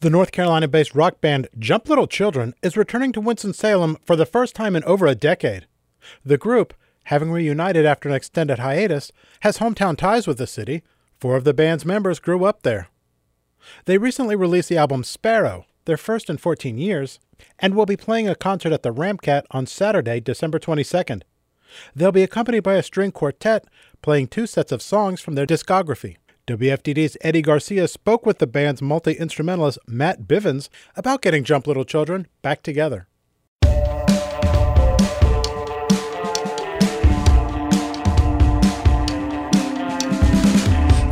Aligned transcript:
The 0.00 0.10
North 0.10 0.30
Carolina 0.30 0.68
based 0.68 0.94
rock 0.94 1.20
band 1.20 1.48
Jump 1.58 1.88
Little 1.88 2.06
Children 2.06 2.54
is 2.62 2.76
returning 2.76 3.10
to 3.10 3.20
Winston-Salem 3.20 3.96
for 4.04 4.14
the 4.14 4.26
first 4.26 4.54
time 4.54 4.76
in 4.76 4.84
over 4.84 5.08
a 5.08 5.16
decade. 5.16 5.66
The 6.24 6.38
group, 6.38 6.72
having 7.04 7.32
reunited 7.32 7.84
after 7.84 8.08
an 8.08 8.14
extended 8.14 8.60
hiatus, 8.60 9.10
has 9.40 9.58
hometown 9.58 9.96
ties 9.98 10.28
with 10.28 10.38
the 10.38 10.46
city. 10.46 10.84
Four 11.18 11.34
of 11.34 11.42
the 11.42 11.52
band's 11.52 11.84
members 11.84 12.20
grew 12.20 12.44
up 12.44 12.62
there. 12.62 12.86
They 13.86 13.98
recently 13.98 14.36
released 14.36 14.68
the 14.68 14.78
album 14.78 15.02
Sparrow, 15.02 15.66
their 15.84 15.96
first 15.96 16.30
in 16.30 16.36
14 16.36 16.78
years, 16.78 17.18
and 17.58 17.74
will 17.74 17.84
be 17.84 17.96
playing 17.96 18.28
a 18.28 18.36
concert 18.36 18.72
at 18.72 18.84
the 18.84 18.92
Ramkat 18.92 19.46
on 19.50 19.66
Saturday, 19.66 20.20
December 20.20 20.60
22nd. 20.60 21.22
They'll 21.96 22.12
be 22.12 22.22
accompanied 22.22 22.62
by 22.62 22.74
a 22.74 22.84
string 22.84 23.10
quartet 23.10 23.64
playing 24.00 24.28
two 24.28 24.46
sets 24.46 24.70
of 24.70 24.80
songs 24.80 25.20
from 25.20 25.34
their 25.34 25.44
discography. 25.44 26.18
WFDD's 26.48 27.18
Eddie 27.20 27.42
Garcia 27.42 27.86
spoke 27.86 28.24
with 28.24 28.38
the 28.38 28.46
band's 28.46 28.80
multi 28.80 29.12
instrumentalist 29.12 29.78
Matt 29.86 30.22
Bivins 30.22 30.70
about 30.96 31.20
getting 31.20 31.44
Jump 31.44 31.66
Little 31.66 31.84
Children 31.84 32.26
back 32.40 32.62
together. 32.62 33.06
The 33.60 33.68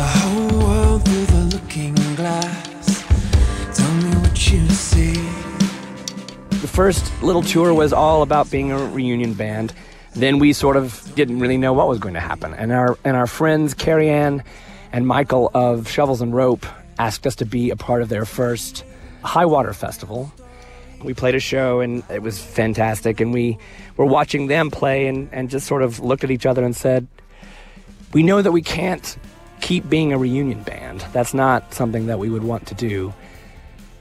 whole 0.00 0.60
world 0.60 1.04
through 1.04 1.26
the 1.26 1.50
looking 1.52 1.94
glass. 2.14 3.04
Tell 3.76 3.94
me 3.96 4.16
what 4.20 4.50
you 4.50 4.66
see. 4.70 5.12
The 6.62 6.70
first 6.72 7.22
little 7.22 7.42
tour 7.42 7.74
was 7.74 7.92
all 7.92 8.22
about 8.22 8.50
being 8.50 8.72
a 8.72 8.78
reunion 8.78 9.34
band. 9.34 9.74
Then 10.14 10.38
we 10.38 10.54
sort 10.54 10.78
of 10.78 11.14
didn't 11.14 11.38
really 11.38 11.58
know 11.58 11.74
what 11.74 11.86
was 11.86 11.98
going 11.98 12.14
to 12.14 12.20
happen. 12.20 12.54
And 12.54 12.72
our 12.72 12.96
and 13.04 13.14
our 13.14 13.26
friends 13.26 13.74
Carrie 13.74 14.08
Ann 14.08 14.42
and 14.92 15.06
Michael 15.06 15.50
of 15.54 15.88
Shovels 15.88 16.20
and 16.20 16.34
Rope 16.34 16.66
asked 16.98 17.26
us 17.26 17.36
to 17.36 17.44
be 17.44 17.70
a 17.70 17.76
part 17.76 18.02
of 18.02 18.08
their 18.08 18.24
first 18.24 18.84
High 19.22 19.46
Water 19.46 19.72
Festival. 19.72 20.32
We 21.02 21.14
played 21.14 21.34
a 21.34 21.40
show 21.40 21.80
and 21.80 22.02
it 22.10 22.22
was 22.22 22.42
fantastic. 22.42 23.20
And 23.20 23.32
we 23.32 23.58
were 23.96 24.06
watching 24.06 24.48
them 24.48 24.70
play 24.70 25.06
and, 25.06 25.28
and 25.32 25.50
just 25.50 25.66
sort 25.66 25.82
of 25.82 26.00
looked 26.00 26.24
at 26.24 26.30
each 26.30 26.46
other 26.46 26.64
and 26.64 26.74
said, 26.74 27.06
We 28.12 28.22
know 28.22 28.42
that 28.42 28.52
we 28.52 28.62
can't 28.62 29.16
keep 29.60 29.88
being 29.88 30.12
a 30.12 30.18
reunion 30.18 30.62
band. 30.62 31.04
That's 31.12 31.34
not 31.34 31.74
something 31.74 32.06
that 32.06 32.18
we 32.18 32.30
would 32.30 32.44
want 32.44 32.66
to 32.68 32.74
do. 32.74 33.12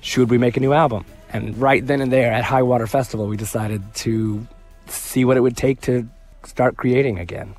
Should 0.00 0.30
we 0.30 0.38
make 0.38 0.56
a 0.56 0.60
new 0.60 0.72
album? 0.72 1.04
And 1.32 1.56
right 1.58 1.86
then 1.86 2.00
and 2.00 2.12
there 2.12 2.32
at 2.32 2.42
High 2.42 2.62
Water 2.62 2.86
Festival, 2.86 3.26
we 3.26 3.36
decided 3.36 3.82
to 3.96 4.46
see 4.88 5.24
what 5.24 5.36
it 5.36 5.40
would 5.40 5.56
take 5.56 5.82
to 5.82 6.08
start 6.44 6.76
creating 6.76 7.18
again. 7.18 7.54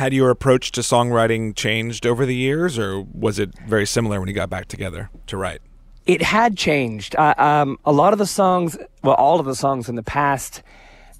Had 0.00 0.14
your 0.14 0.30
approach 0.30 0.72
to 0.72 0.80
songwriting 0.80 1.54
changed 1.54 2.06
over 2.06 2.24
the 2.24 2.34
years, 2.34 2.78
or 2.78 3.02
was 3.02 3.38
it 3.38 3.50
very 3.68 3.84
similar 3.84 4.18
when 4.18 4.30
you 4.30 4.34
got 4.34 4.48
back 4.48 4.64
together 4.64 5.10
to 5.26 5.36
write? 5.36 5.60
It 6.06 6.22
had 6.22 6.56
changed. 6.56 7.14
Uh, 7.16 7.34
um, 7.36 7.76
a 7.84 7.92
lot 7.92 8.14
of 8.14 8.18
the 8.18 8.24
songs, 8.24 8.78
well, 9.02 9.14
all 9.16 9.38
of 9.40 9.44
the 9.44 9.54
songs 9.54 9.90
in 9.90 9.96
the 9.96 10.02
past, 10.02 10.62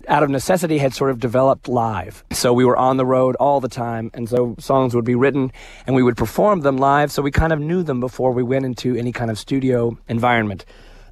out 0.09 0.23
of 0.23 0.31
necessity, 0.31 0.79
had 0.79 0.95
sort 0.95 1.11
of 1.11 1.21
developed 1.21 1.69
live. 1.69 2.25
So 2.33 2.55
we 2.55 2.65
were 2.65 2.79
on 2.79 2.97
the 2.97 3.05
road 3.05 3.37
all 3.37 3.61
the 3.61 3.69
time, 3.69 4.11
and 4.15 4.27
so 4.31 4.57
songs 4.59 4.95
would 4.95 5.05
be 5.05 5.15
written 5.15 5.53
and 5.87 5.95
we 5.95 6.03
would 6.03 6.17
perform 6.17 6.61
them 6.61 6.79
live. 6.79 7.13
So 7.13 7.21
we 7.21 7.31
kind 7.31 7.53
of 7.53 7.61
knew 7.61 7.83
them 7.83 8.01
before 8.01 8.33
we 8.33 8.43
went 8.43 8.65
into 8.65 8.97
any 8.97 9.13
kind 9.13 9.31
of 9.31 9.39
studio 9.39 9.99
environment. 10.09 10.65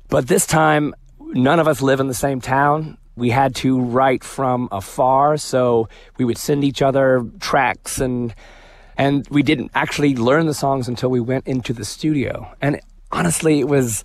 But 0.09 0.27
this 0.27 0.47
time, 0.47 0.95
none 1.21 1.61
of 1.61 1.69
us 1.69 1.83
live 1.83 2.01
in 2.01 2.07
the 2.07 2.15
same 2.15 2.41
town 2.41 2.97
we 3.19 3.31
had 3.31 3.55
to 3.57 3.81
write 3.81 4.25
from 4.25 4.69
afar, 4.73 5.37
so 5.37 5.89
we 6.17 6.25
would 6.25 6.39
send 6.39 6.65
each 6.65 6.83
other 6.83 7.25
tracks 7.41 7.99
and 7.99 8.35
and 8.97 9.27
we 9.31 9.45
didn't 9.45 9.71
actually 9.75 10.17
learn 10.17 10.47
the 10.47 10.55
songs 10.55 10.89
until 10.89 11.09
we 11.09 11.21
went 11.21 11.47
into 11.47 11.73
the 11.73 11.85
studio. 11.85 12.53
And 12.61 12.81
honestly, 13.13 13.61
it 13.61 13.69
was 13.69 14.03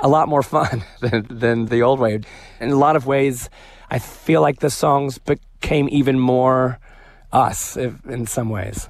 a 0.00 0.08
lot 0.08 0.28
more 0.28 0.42
fun 0.42 0.82
than, 1.00 1.26
than 1.30 1.66
the 1.66 1.82
old 1.82 2.00
way. 2.00 2.20
In 2.58 2.70
a 2.70 2.76
lot 2.76 2.96
of 2.96 3.06
ways, 3.06 3.48
I 3.90 4.00
feel 4.00 4.40
like 4.40 4.58
the 4.58 4.70
songs 4.70 5.18
became 5.18 5.88
even 5.88 6.18
more 6.18 6.80
us 7.32 7.76
in 7.76 8.26
some 8.26 8.48
ways. 8.48 8.88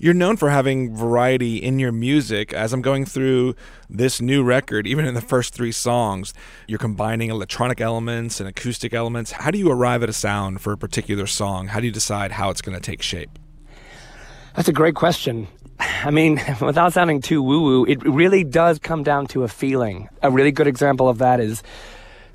You're 0.00 0.14
known 0.14 0.36
for 0.36 0.48
having 0.48 0.94
variety 0.94 1.56
in 1.56 1.80
your 1.80 1.90
music. 1.90 2.52
As 2.52 2.72
I'm 2.72 2.82
going 2.82 3.04
through 3.04 3.56
this 3.90 4.20
new 4.20 4.44
record, 4.44 4.86
even 4.86 5.04
in 5.04 5.14
the 5.14 5.20
first 5.20 5.52
three 5.52 5.72
songs, 5.72 6.32
you're 6.68 6.78
combining 6.78 7.30
electronic 7.30 7.80
elements 7.80 8.38
and 8.38 8.48
acoustic 8.48 8.94
elements. 8.94 9.32
How 9.32 9.50
do 9.50 9.58
you 9.58 9.68
arrive 9.68 10.04
at 10.04 10.08
a 10.08 10.12
sound 10.12 10.60
for 10.60 10.72
a 10.72 10.78
particular 10.78 11.26
song? 11.26 11.66
How 11.66 11.80
do 11.80 11.86
you 11.86 11.92
decide 11.92 12.30
how 12.30 12.48
it's 12.48 12.62
going 12.62 12.76
to 12.76 12.80
take 12.80 13.02
shape? 13.02 13.40
That's 14.54 14.68
a 14.68 14.72
great 14.72 14.94
question. 14.94 15.48
I 15.80 16.12
mean, 16.12 16.40
without 16.60 16.92
sounding 16.92 17.20
too 17.20 17.42
woo 17.42 17.62
woo, 17.62 17.84
it 17.84 18.00
really 18.04 18.44
does 18.44 18.78
come 18.78 19.02
down 19.02 19.26
to 19.28 19.42
a 19.42 19.48
feeling. 19.48 20.08
A 20.22 20.30
really 20.30 20.52
good 20.52 20.68
example 20.68 21.08
of 21.08 21.18
that 21.18 21.40
is 21.40 21.64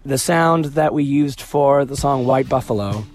the 0.06 0.18
sound 0.18 0.66
that 0.66 0.94
we 0.94 1.06
used 1.06 1.40
for 1.40 1.86
the 1.86 1.96
song 1.96 2.26
White 2.26 2.50
Buffalo 2.50 3.06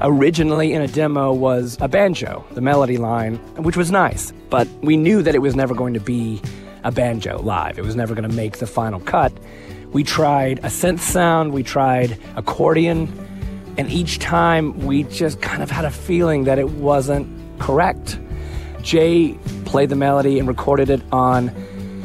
originally 0.00 0.72
in 0.72 0.82
a 0.82 0.88
demo 0.88 1.32
was 1.32 1.76
a 1.80 1.88
banjo, 1.88 2.44
the 2.52 2.60
melody 2.60 2.96
line, 2.96 3.36
which 3.62 3.76
was 3.76 3.90
nice, 3.90 4.32
but 4.50 4.66
we 4.82 4.96
knew 4.96 5.22
that 5.22 5.34
it 5.34 5.40
was 5.40 5.54
never 5.54 5.74
going 5.74 5.94
to 5.94 6.00
be 6.00 6.40
a 6.84 6.90
banjo 6.90 7.40
live. 7.40 7.78
It 7.78 7.84
was 7.84 7.94
never 7.94 8.14
going 8.14 8.28
to 8.28 8.34
make 8.34 8.58
the 8.58 8.66
final 8.66 9.00
cut. 9.00 9.32
We 9.92 10.02
tried 10.02 10.58
a 10.60 10.68
synth 10.68 11.00
sound, 11.00 11.52
we 11.52 11.62
tried 11.62 12.18
accordion, 12.36 13.08
and 13.78 13.90
each 13.90 14.18
time 14.18 14.78
we 14.80 15.04
just 15.04 15.40
kind 15.40 15.62
of 15.62 15.70
had 15.70 15.84
a 15.84 15.90
feeling 15.90 16.44
that 16.44 16.58
it 16.58 16.70
wasn't 16.70 17.28
correct. 17.60 18.18
Jay 18.82 19.38
played 19.64 19.90
the 19.90 19.96
melody 19.96 20.38
and 20.38 20.48
recorded 20.48 20.90
it 20.90 21.02
on 21.12 21.48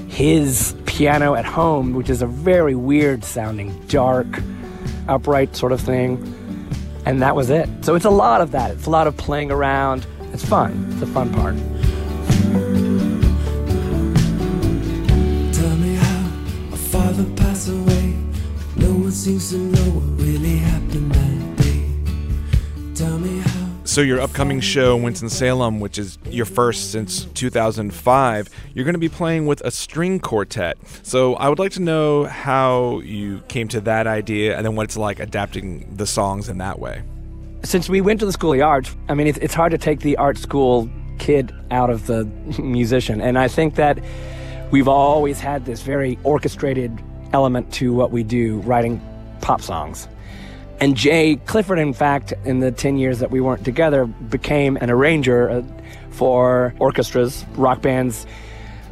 his 0.09 0.75
piano 0.85 1.33
at 1.33 1.45
home, 1.45 1.93
which 1.93 2.09
is 2.09 2.21
a 2.21 2.27
very 2.27 2.75
weird 2.75 3.23
sounding, 3.23 3.77
dark, 3.87 4.27
upright 5.07 5.55
sort 5.55 5.71
of 5.71 5.81
thing 5.81 6.33
and 7.07 7.21
that 7.21 7.37
was 7.37 7.49
it. 7.49 7.69
So 7.83 7.95
it's 7.95 8.03
a 8.03 8.09
lot 8.09 8.41
of 8.41 8.51
that. 8.51 8.71
It's 8.71 8.85
a 8.85 8.89
lot 8.89 9.07
of 9.07 9.15
playing 9.15 9.49
around. 9.49 10.05
It's 10.33 10.43
fun. 10.43 10.89
It's 10.91 11.01
a 11.01 11.07
fun 11.07 11.33
part. 11.33 11.55
Tell 15.53 15.75
me 15.77 15.95
how 15.95 16.75
father 16.75 17.23
passed 17.37 17.69
away. 17.69 18.13
No 18.75 18.89
one 18.89 19.11
seems 19.11 19.51
to 19.51 19.57
know 19.57 19.89
what 19.91 20.21
really 20.21 20.57
happened 20.57 20.86
So, 23.97 24.03
your 24.03 24.21
upcoming 24.21 24.59
show, 24.59 24.95
Winston-Salem, 24.95 25.79
which 25.79 25.97
is 25.97 26.19
your 26.29 26.45
first 26.45 26.91
since 26.91 27.25
2005, 27.33 28.47
you're 28.75 28.85
going 28.85 28.93
to 28.93 28.99
be 28.99 29.09
playing 29.09 29.47
with 29.47 29.59
a 29.61 29.71
string 29.71 30.19
quartet. 30.19 30.77
So, 31.01 31.33
I 31.33 31.49
would 31.49 31.57
like 31.57 31.71
to 31.71 31.81
know 31.81 32.25
how 32.25 32.99
you 32.99 33.41
came 33.47 33.67
to 33.69 33.81
that 33.81 34.05
idea 34.05 34.55
and 34.55 34.63
then 34.63 34.75
what 34.75 34.83
it's 34.83 34.97
like 34.97 35.19
adapting 35.19 35.95
the 35.95 36.05
songs 36.05 36.47
in 36.47 36.59
that 36.59 36.77
way. 36.77 37.01
Since 37.63 37.89
we 37.89 37.99
went 37.99 38.19
to 38.19 38.27
the 38.27 38.31
School 38.31 38.53
of 38.53 38.61
Arts, 38.61 38.95
I 39.09 39.15
mean, 39.15 39.25
it's 39.25 39.55
hard 39.55 39.71
to 39.71 39.79
take 39.79 40.01
the 40.01 40.15
art 40.17 40.37
school 40.37 40.87
kid 41.17 41.51
out 41.71 41.89
of 41.89 42.05
the 42.05 42.25
musician. 42.59 43.19
And 43.19 43.35
I 43.35 43.47
think 43.47 43.77
that 43.77 43.97
we've 44.69 44.87
always 44.87 45.39
had 45.39 45.65
this 45.65 45.81
very 45.81 46.19
orchestrated 46.23 46.95
element 47.33 47.73
to 47.73 47.95
what 47.95 48.11
we 48.11 48.21
do, 48.21 48.59
writing 48.59 49.01
pop 49.41 49.59
songs. 49.59 50.07
And 50.79 50.95
Jay 50.95 51.37
Clifford, 51.45 51.79
in 51.79 51.93
fact, 51.93 52.33
in 52.45 52.59
the 52.59 52.71
10 52.71 52.97
years 52.97 53.19
that 53.19 53.31
we 53.31 53.41
weren't 53.41 53.65
together, 53.65 54.05
became 54.05 54.77
an 54.77 54.89
arranger 54.91 55.49
uh, 55.49 55.63
for 56.11 56.73
orchestras, 56.79 57.45
rock 57.55 57.81
bands. 57.81 58.27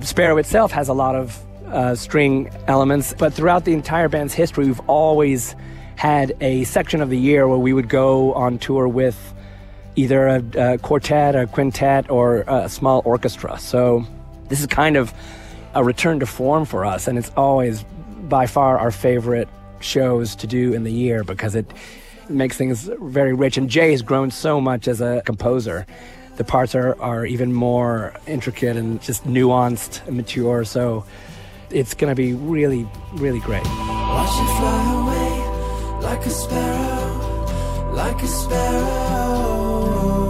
Sparrow 0.01 0.37
itself 0.37 0.71
has 0.71 0.89
a 0.89 0.93
lot 0.93 1.15
of 1.15 1.39
uh, 1.67 1.95
string 1.95 2.49
elements, 2.67 3.13
but 3.17 3.33
throughout 3.33 3.65
the 3.65 3.73
entire 3.73 4.09
band's 4.09 4.33
history, 4.33 4.65
we've 4.65 4.89
always 4.89 5.55
had 5.95 6.35
a 6.41 6.63
section 6.65 7.01
of 7.01 7.09
the 7.09 7.17
year 7.17 7.47
where 7.47 7.57
we 7.57 7.71
would 7.71 7.87
go 7.87 8.33
on 8.33 8.57
tour 8.57 8.87
with 8.87 9.33
either 9.95 10.27
a, 10.27 10.73
a 10.73 10.77
quartet, 10.79 11.35
a 11.35 11.47
quintet, 11.47 12.09
or 12.09 12.41
a 12.47 12.67
small 12.67 13.01
orchestra. 13.05 13.57
So 13.59 14.05
this 14.49 14.59
is 14.59 14.67
kind 14.67 14.97
of 14.97 15.13
a 15.73 15.83
return 15.83 16.19
to 16.19 16.25
form 16.25 16.65
for 16.65 16.83
us, 16.83 17.07
and 17.07 17.17
it's 17.17 17.31
always 17.37 17.83
by 18.23 18.47
far 18.47 18.77
our 18.77 18.91
favorite 18.91 19.47
shows 19.79 20.35
to 20.37 20.47
do 20.47 20.73
in 20.73 20.83
the 20.83 20.91
year 20.91 21.23
because 21.23 21.55
it 21.55 21.71
makes 22.29 22.57
things 22.57 22.89
very 23.01 23.33
rich. 23.33 23.57
And 23.57 23.69
Jay 23.69 23.91
has 23.91 24.01
grown 24.01 24.31
so 24.31 24.59
much 24.59 24.87
as 24.87 25.01
a 25.01 25.21
composer. 25.25 25.85
The 26.37 26.43
parts 26.43 26.75
are, 26.75 26.99
are 27.01 27.25
even 27.25 27.53
more 27.53 28.13
intricate 28.27 28.75
and 28.77 29.01
just 29.01 29.23
nuanced 29.25 30.05
and 30.07 30.17
mature. 30.17 30.65
So 30.65 31.05
it's 31.69 31.93
going 31.93 32.11
to 32.11 32.15
be 32.15 32.33
really, 32.33 32.87
really 33.13 33.39
great. 33.39 33.63
Watch 33.63 34.29
it 34.29 34.57
fly 34.57 35.01
away 35.01 35.35
like 36.01 36.25
a 36.25 36.29
sparrow, 36.29 37.91
like 37.93 38.21
a 38.21 38.27
sparrow. 38.27 40.24